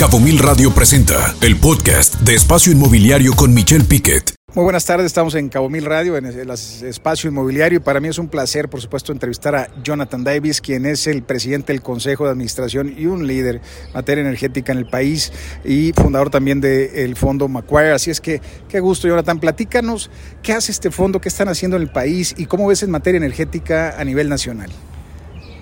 Cabo 0.00 0.18
Mil 0.18 0.38
Radio 0.38 0.70
presenta 0.70 1.34
el 1.42 1.58
podcast 1.58 2.14
de 2.20 2.34
Espacio 2.34 2.72
Inmobiliario 2.72 3.34
con 3.34 3.52
Michelle 3.52 3.84
Piquet. 3.84 4.34
Muy 4.54 4.64
buenas 4.64 4.86
tardes, 4.86 5.04
estamos 5.04 5.34
en 5.34 5.50
Cabo 5.50 5.68
Mil 5.68 5.84
Radio, 5.84 6.16
en 6.16 6.24
el 6.24 6.48
espacio 6.48 7.28
inmobiliario, 7.28 7.76
y 7.76 7.82
para 7.82 8.00
mí 8.00 8.08
es 8.08 8.16
un 8.16 8.28
placer, 8.28 8.70
por 8.70 8.80
supuesto, 8.80 9.12
entrevistar 9.12 9.54
a 9.54 9.68
Jonathan 9.84 10.24
Davis, 10.24 10.62
quien 10.62 10.86
es 10.86 11.06
el 11.06 11.22
presidente 11.22 11.74
del 11.74 11.82
Consejo 11.82 12.24
de 12.24 12.30
Administración 12.30 12.94
y 12.96 13.04
un 13.04 13.26
líder 13.26 13.56
en 13.56 13.92
materia 13.92 14.22
energética 14.22 14.72
en 14.72 14.78
el 14.78 14.86
país 14.86 15.34
y 15.66 15.92
fundador 15.92 16.30
también 16.30 16.62
del 16.62 17.14
Fondo 17.14 17.46
Macquarie. 17.46 17.92
Así 17.92 18.10
es 18.10 18.22
que, 18.22 18.40
qué 18.70 18.80
gusto, 18.80 19.06
Jonathan. 19.06 19.38
Platícanos 19.38 20.10
qué 20.42 20.54
hace 20.54 20.72
este 20.72 20.90
fondo, 20.90 21.20
qué 21.20 21.28
están 21.28 21.48
haciendo 21.48 21.76
en 21.76 21.82
el 21.82 21.90
país 21.90 22.34
y 22.38 22.46
cómo 22.46 22.68
ves 22.68 22.82
en 22.82 22.90
materia 22.90 23.18
energética 23.18 24.00
a 24.00 24.04
nivel 24.06 24.30
nacional. 24.30 24.70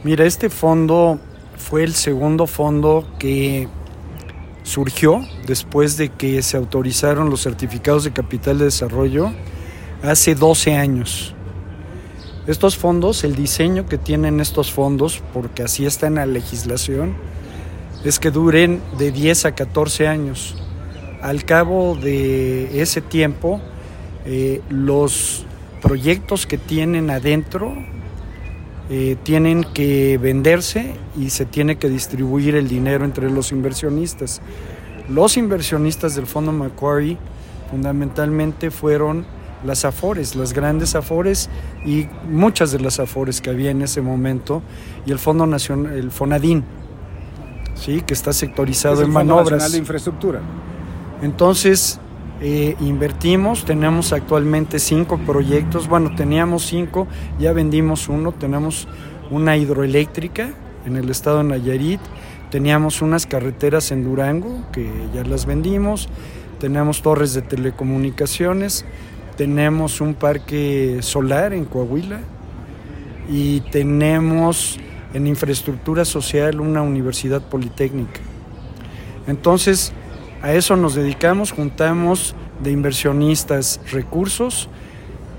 Mira, 0.05 0.25
este 0.25 0.49
fondo 0.49 1.19
fue 1.57 1.83
el 1.83 1.93
segundo 1.93 2.47
fondo 2.47 3.17
que 3.19 3.67
surgió 4.69 5.27
después 5.47 5.97
de 5.97 6.11
que 6.11 6.43
se 6.43 6.59
autorizaron 6.59 7.31
los 7.31 7.43
certificados 7.43 8.05
de 8.05 8.13
capital 8.13 8.59
de 8.59 8.67
desarrollo 8.67 9.33
hace 10.03 10.35
12 10.35 10.77
años. 10.77 11.35
Estos 12.47 12.77
fondos, 12.77 13.25
el 13.25 13.35
diseño 13.35 13.87
que 13.87 13.97
tienen 13.97 14.41
estos 14.41 14.71
fondos, 14.71 15.23
porque 15.33 15.63
así 15.63 15.87
está 15.87 16.07
en 16.07 16.17
la 16.17 16.27
legislación, 16.27 17.15
es 18.05 18.19
que 18.19 18.31
duren 18.31 18.83
de 18.99 19.11
10 19.11 19.47
a 19.47 19.55
14 19.55 20.07
años. 20.07 20.55
Al 21.23 21.45
cabo 21.45 21.97
de 21.97 22.83
ese 22.83 23.01
tiempo, 23.01 23.63
eh, 24.27 24.61
los 24.69 25.47
proyectos 25.81 26.47
que 26.47 26.59
tienen 26.59 27.09
adentro 27.09 27.75
eh, 28.91 29.17
tienen 29.23 29.65
que 29.75 30.17
venderse 30.19 30.95
y 31.17 31.31
se 31.31 31.45
tiene 31.45 31.77
que 31.77 31.89
distribuir 31.89 32.55
el 32.55 32.69
dinero 32.69 33.05
entre 33.05 33.31
los 33.31 33.53
inversionistas. 33.53 34.41
Los 35.09 35.37
inversionistas 35.37 36.15
del 36.15 36.27
Fondo 36.27 36.53
Macquarie 36.53 37.19
fundamentalmente 37.71 38.71
fueron 38.71 39.27
las 39.65 39.85
Afores, 39.85 40.37
las 40.37 40.53
grandes 40.53 40.95
Afores 40.95 41.51
y 41.85 42.07
muchas 42.29 42.73
de 42.73 42.81
las 42.81 42.99
Afores 43.01 43.41
que 43.41 43.51
había 43.51 43.71
en 43.71 43.83
ese 43.83 44.01
momento 44.01 44.63
y 45.05 45.13
el 45.13 45.19
Fondo 45.19 45.47
Nacional, 45.47 45.93
el 45.93 46.11
Fonadín, 46.11 46.65
sí, 47.75 48.03
que 48.03 48.15
está 48.15 48.33
sectorizado 48.33 49.03
en 49.03 49.11
manobras. 49.11 49.53
Nacional 49.53 49.73
de 49.73 49.79
Infraestructura. 49.79 50.41
Entonces, 51.23 52.01
eh, 52.41 52.77
invertimos, 52.81 53.65
tenemos 53.65 54.13
actualmente 54.13 54.79
cinco 54.79 55.19
proyectos, 55.19 55.89
bueno, 55.89 56.15
teníamos 56.15 56.65
cinco, 56.65 57.07
ya 57.39 57.53
vendimos 57.53 58.09
uno, 58.09 58.33
tenemos 58.33 58.89
una 59.31 59.57
hidroeléctrica 59.57 60.51
en 60.87 60.97
el 60.97 61.11
estado 61.11 61.39
de 61.39 61.45
Nayarit, 61.45 62.01
teníamos 62.51 63.03
unas 63.03 63.27
carreteras 63.27 63.91
en 63.91 64.05
Durango 64.05 64.65
que 64.73 64.89
ya 65.15 65.25
las 65.25 65.47
vendimos, 65.47 66.09
tenemos 66.61 67.03
torres 67.03 67.35
de 67.35 67.43
telecomunicaciones, 67.43 68.85
tenemos 69.37 70.01
un 70.01 70.15
parque 70.15 70.99
solar 71.01 71.53
en 71.53 71.65
Coahuila. 71.65 72.21
Y 73.31 73.61
tenemos 73.61 74.81
en 75.13 75.27
infraestructura 75.27 76.05
social 76.05 76.61
una 76.61 76.83
universidad 76.83 77.43
politécnica. 77.43 78.21
Entonces, 79.27 79.93
a 80.43 80.53
eso 80.53 80.77
nos 80.77 80.95
dedicamos, 80.95 81.53
juntamos 81.53 82.35
de 82.63 82.71
inversionistas 82.71 83.81
recursos, 83.91 84.69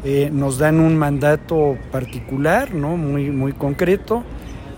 eh, 0.03 0.29
nos 0.31 0.57
dan 0.57 0.79
un 0.79 0.97
mandato 0.97 1.77
particular, 1.91 2.73
¿no? 2.73 2.97
muy, 2.97 3.29
muy 3.29 3.53
concreto, 3.53 4.23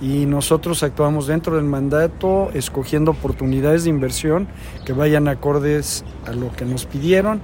y 0.02 0.26
nosotros 0.26 0.82
actuamos 0.82 1.28
dentro 1.28 1.56
del 1.56 1.66
mandato 1.66 2.50
escogiendo 2.54 3.12
oportunidades 3.12 3.84
de 3.84 3.92
inversión 3.92 4.48
que 4.84 4.94
vayan 4.94 5.28
acordes 5.28 6.04
a 6.26 6.32
lo 6.32 6.52
que 6.52 6.66
nos 6.66 6.86
pidieron 6.86 7.40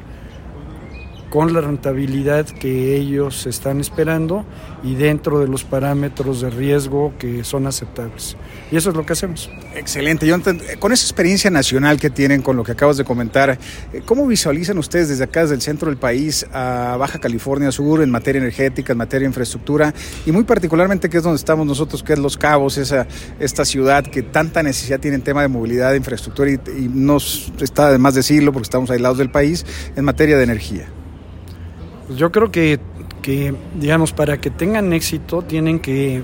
con 1.37 1.53
la 1.53 1.61
rentabilidad 1.61 2.47
que 2.47 2.95
ellos 2.95 3.45
están 3.45 3.79
esperando 3.79 4.43
y 4.83 4.95
dentro 4.95 5.39
de 5.39 5.47
los 5.47 5.63
parámetros 5.63 6.41
de 6.41 6.49
riesgo 6.49 7.13
que 7.19 7.43
son 7.43 7.67
aceptables. 7.67 8.35
Y 8.71 8.75
eso 8.75 8.89
es 8.89 8.95
lo 8.95 9.05
que 9.05 9.13
hacemos. 9.13 9.47
Excelente. 9.75 10.25
Yo 10.25 10.35
con 10.79 10.91
esa 10.91 11.05
experiencia 11.05 11.51
nacional 11.51 11.99
que 11.99 12.09
tienen, 12.09 12.41
con 12.41 12.57
lo 12.57 12.63
que 12.63 12.71
acabas 12.71 12.97
de 12.97 13.03
comentar, 13.03 13.51
eh, 13.51 14.01
¿cómo 14.03 14.25
visualizan 14.25 14.79
ustedes 14.79 15.09
desde 15.09 15.25
acá, 15.25 15.41
desde 15.41 15.53
el 15.53 15.61
centro 15.61 15.91
del 15.91 15.99
país, 15.99 16.43
a 16.51 16.97
Baja 16.97 17.19
California 17.19 17.71
Sur 17.71 18.01
en 18.01 18.09
materia 18.09 18.39
energética, 18.39 18.93
en 18.93 18.97
materia 18.97 19.25
de 19.25 19.29
infraestructura 19.29 19.93
y 20.25 20.31
muy 20.31 20.43
particularmente 20.43 21.07
que 21.07 21.17
es 21.17 21.23
donde 21.23 21.37
estamos 21.37 21.67
nosotros, 21.67 22.01
que 22.01 22.13
es 22.13 22.19
Los 22.19 22.35
Cabos, 22.35 22.79
esa, 22.79 23.05
esta 23.39 23.63
ciudad 23.63 24.03
que 24.03 24.23
tanta 24.23 24.63
necesidad 24.63 24.99
tiene 24.99 25.17
en 25.17 25.21
tema 25.21 25.43
de 25.43 25.49
movilidad, 25.49 25.91
de 25.91 25.97
infraestructura 25.97 26.49
y, 26.49 26.59
y 26.75 26.89
nos 26.91 27.53
está 27.61 27.91
de 27.91 27.99
más 27.99 28.15
decirlo 28.15 28.51
porque 28.51 28.65
estamos 28.65 28.89
aislados 28.89 29.19
del 29.19 29.29
país 29.29 29.67
en 29.95 30.03
materia 30.03 30.35
de 30.35 30.43
energía? 30.43 30.87
Pues 32.07 32.17
yo 32.17 32.31
creo 32.31 32.51
que, 32.51 32.79
que, 33.21 33.53
digamos, 33.75 34.13
para 34.13 34.39
que 34.39 34.49
tengan 34.49 34.93
éxito 34.93 35.41
tienen 35.41 35.79
que 35.79 36.23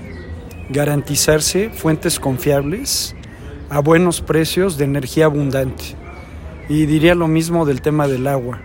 garantizarse 0.69 1.69
fuentes 1.69 2.19
confiables 2.19 3.15
a 3.69 3.79
buenos 3.79 4.21
precios 4.21 4.77
de 4.77 4.85
energía 4.85 5.25
abundante. 5.25 5.83
Y 6.69 6.85
diría 6.85 7.15
lo 7.15 7.27
mismo 7.27 7.65
del 7.65 7.81
tema 7.81 8.07
del 8.07 8.27
agua. 8.27 8.61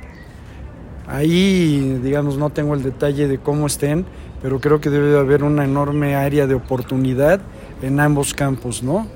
Ahí, 1.08 1.98
digamos, 2.02 2.38
no 2.38 2.50
tengo 2.50 2.74
el 2.74 2.84
detalle 2.84 3.26
de 3.26 3.38
cómo 3.38 3.66
estén, 3.66 4.06
pero 4.40 4.60
creo 4.60 4.80
que 4.80 4.90
debe 4.90 5.18
haber 5.18 5.42
una 5.42 5.64
enorme 5.64 6.14
área 6.14 6.46
de 6.46 6.54
oportunidad 6.54 7.40
en 7.82 7.98
ambos 7.98 8.32
campos, 8.32 8.82
¿no? 8.82 9.08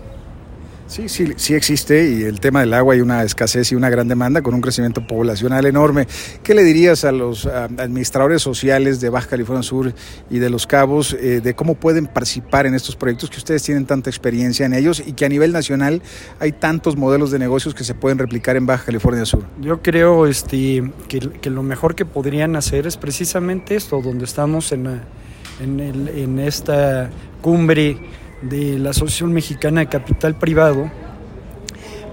Sí, 0.92 1.08
sí, 1.08 1.32
sí 1.36 1.54
existe 1.54 2.06
y 2.06 2.24
el 2.24 2.38
tema 2.38 2.60
del 2.60 2.74
agua 2.74 2.92
hay 2.92 3.00
una 3.00 3.22
escasez 3.22 3.72
y 3.72 3.74
una 3.74 3.88
gran 3.88 4.08
demanda 4.08 4.42
con 4.42 4.52
un 4.52 4.60
crecimiento 4.60 5.06
poblacional 5.06 5.64
enorme. 5.64 6.06
¿Qué 6.42 6.52
le 6.52 6.62
dirías 6.64 7.06
a 7.06 7.12
los 7.12 7.46
administradores 7.46 8.42
sociales 8.42 9.00
de 9.00 9.08
Baja 9.08 9.26
California 9.26 9.62
Sur 9.62 9.94
y 10.28 10.38
de 10.38 10.50
Los 10.50 10.66
Cabos 10.66 11.14
eh, 11.14 11.40
de 11.40 11.54
cómo 11.54 11.76
pueden 11.76 12.08
participar 12.08 12.66
en 12.66 12.74
estos 12.74 12.94
proyectos 12.94 13.30
que 13.30 13.38
ustedes 13.38 13.62
tienen 13.62 13.86
tanta 13.86 14.10
experiencia 14.10 14.66
en 14.66 14.74
ellos 14.74 15.02
y 15.06 15.14
que 15.14 15.24
a 15.24 15.30
nivel 15.30 15.50
nacional 15.52 16.02
hay 16.38 16.52
tantos 16.52 16.94
modelos 16.94 17.30
de 17.30 17.38
negocios 17.38 17.74
que 17.74 17.84
se 17.84 17.94
pueden 17.94 18.18
replicar 18.18 18.56
en 18.56 18.66
Baja 18.66 18.84
California 18.84 19.24
Sur? 19.24 19.44
Yo 19.62 19.80
creo 19.80 20.26
este, 20.26 20.92
que, 21.08 21.48
lo 21.48 21.62
mejor 21.62 21.94
que 21.94 22.04
podrían 22.04 22.54
hacer 22.54 22.86
es 22.86 22.98
precisamente 22.98 23.76
esto, 23.76 24.02
donde 24.02 24.26
estamos 24.26 24.72
en 24.72 26.38
esta 26.38 27.08
cumbre 27.40 27.98
de 28.42 28.78
la 28.78 28.90
Asociación 28.90 29.32
Mexicana 29.32 29.80
de 29.80 29.88
Capital 29.88 30.34
Privado, 30.34 30.90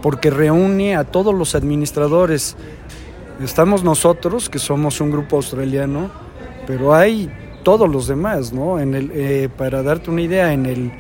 porque 0.02 0.30
reúne 0.30 0.96
a 0.96 1.04
todos 1.04 1.34
los 1.34 1.56
administradores. 1.56 2.56
Estamos 3.44 3.84
nosotros, 3.84 4.50
que 4.50 4.60
somos 4.60 5.02
un 5.02 5.12
grupo 5.12 5.38
australiano, 5.38 6.12
pero 6.68 6.94
hay 6.94 7.30
todos 7.64 7.90
los 7.90 8.08
demás, 8.08 8.54
¿no? 8.54 8.80
En 8.80 8.96
el, 8.96 9.12
eh, 9.14 9.50
para 9.56 9.84
darte 9.84 10.10
una 10.10 10.22
idea, 10.22 10.54
en, 10.54 10.66
el, 10.66 10.92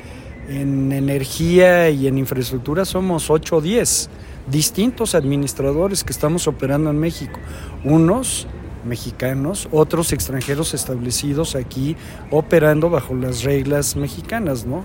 en 0.50 0.91
energía 0.91 1.89
y 1.89 2.07
en 2.07 2.18
infraestructura 2.18 2.85
somos 2.85 3.29
8 3.29 3.57
o 3.57 3.62
10 3.62 4.09
distintos 4.50 5.16
administradores 5.16 6.03
que 6.03 6.12
estamos 6.12 6.47
operando 6.47 6.89
en 6.89 7.00
México. 7.00 7.39
Unos 7.84 8.47
mexicanos, 8.85 9.68
otros 9.72 10.13
extranjeros 10.13 10.73
establecidos 10.73 11.56
aquí 11.56 11.95
operando 12.31 12.89
bajo 12.89 13.13
las 13.13 13.44
reglas 13.44 13.95
mexicanas, 13.95 14.66
¿no? 14.66 14.84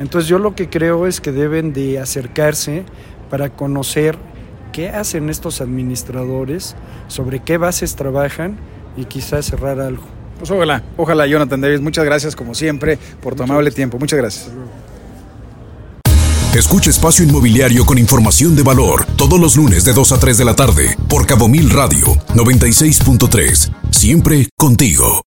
Entonces 0.00 0.28
yo 0.28 0.38
lo 0.38 0.56
que 0.56 0.68
creo 0.68 1.06
es 1.06 1.20
que 1.20 1.30
deben 1.30 1.72
de 1.72 2.00
acercarse 2.00 2.84
para 3.28 3.50
conocer 3.50 4.18
qué 4.72 4.88
hacen 4.88 5.28
estos 5.30 5.60
administradores, 5.60 6.74
sobre 7.06 7.40
qué 7.40 7.58
bases 7.58 7.94
trabajan 7.94 8.58
y 8.96 9.04
quizás 9.04 9.46
cerrar 9.46 9.78
algo. 9.78 10.02
Pues 10.38 10.50
ojalá, 10.50 10.82
ojalá 10.96 11.26
Jonathan 11.26 11.60
Davis, 11.60 11.82
muchas 11.82 12.04
gracias 12.06 12.34
como 12.34 12.54
siempre 12.54 12.98
por 13.22 13.34
tu 13.34 13.42
amable 13.42 13.70
tiempo, 13.70 13.98
muchas 13.98 14.18
gracias. 14.18 14.50
Escucha 16.54 16.90
Espacio 16.90 17.24
Inmobiliario 17.24 17.84
con 17.84 17.96
información 17.98 18.56
de 18.56 18.62
valor 18.62 19.06
todos 19.16 19.38
los 19.38 19.56
lunes 19.56 19.84
de 19.84 19.92
2 19.92 20.12
a 20.12 20.18
3 20.18 20.38
de 20.38 20.44
la 20.44 20.56
tarde 20.56 20.96
por 21.08 21.26
Cabo 21.26 21.46
Mil 21.46 21.70
Radio 21.70 22.06
96.3. 22.34 23.70
Siempre 23.90 24.48
contigo. 24.56 25.18